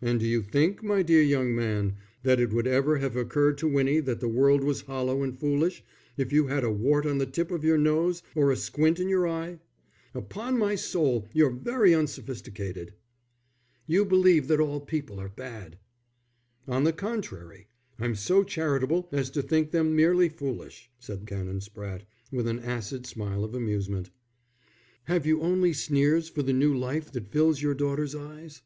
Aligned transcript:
"And 0.00 0.20
do 0.20 0.24
you 0.24 0.40
think, 0.40 0.84
my 0.84 1.02
dear 1.02 1.20
young 1.20 1.52
man, 1.52 1.96
that 2.22 2.38
it 2.38 2.52
would 2.52 2.68
ever 2.68 2.98
have 2.98 3.16
occurred 3.16 3.58
to 3.58 3.66
Winnie 3.66 3.98
that 3.98 4.20
the 4.20 4.28
world 4.28 4.62
was 4.62 4.82
hollow 4.82 5.24
and 5.24 5.36
foolish, 5.36 5.82
if 6.16 6.32
you 6.32 6.46
had 6.46 6.62
a 6.62 6.70
wart 6.70 7.04
on 7.04 7.18
the 7.18 7.26
tip 7.26 7.50
of 7.50 7.64
your 7.64 7.76
nose, 7.76 8.22
or 8.36 8.52
a 8.52 8.56
squint 8.56 9.00
in 9.00 9.08
your 9.08 9.26
eye? 9.26 9.58
Upon 10.14 10.56
my 10.56 10.76
soul, 10.76 11.26
you're 11.32 11.50
very 11.50 11.92
unsophisticated." 11.92 12.94
"You 13.84 14.04
believe 14.04 14.46
that 14.46 14.60
all 14.60 14.78
people 14.80 15.18
are 15.18 15.28
bad." 15.30 15.76
"On 16.68 16.84
the 16.84 16.92
contrary, 16.92 17.66
I'm 17.98 18.14
so 18.14 18.44
charitable 18.44 19.08
as 19.10 19.28
to 19.30 19.42
think 19.42 19.72
them 19.72 19.96
merely 19.96 20.28
foolish," 20.28 20.88
said 21.00 21.26
Canon 21.26 21.58
Spratte, 21.62 22.02
with 22.30 22.46
an 22.46 22.60
acid 22.60 23.06
smile 23.08 23.42
of 23.42 23.56
amusement. 23.56 24.10
"Have 25.06 25.26
you 25.26 25.40
only 25.42 25.72
sneers 25.72 26.28
for 26.28 26.44
the 26.44 26.52
new 26.52 26.72
life 26.76 27.10
that 27.10 27.32
fills 27.32 27.60
your 27.60 27.74
daughter's 27.74 28.14
eyes? 28.14 28.62